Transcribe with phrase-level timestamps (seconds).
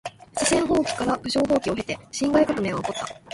[0.35, 3.21] 四川蜂起から武昌蜂起を経て辛亥革命は起こった。